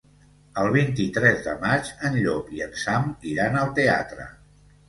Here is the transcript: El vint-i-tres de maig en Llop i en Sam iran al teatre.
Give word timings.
El 0.61 0.69
vint-i-tres 0.75 1.43
de 1.49 1.53
maig 1.65 1.91
en 2.09 2.17
Llop 2.23 2.51
i 2.57 2.65
en 2.69 2.75
Sam 2.85 3.09
iran 3.35 3.59
al 3.63 3.73
teatre. 3.83 4.31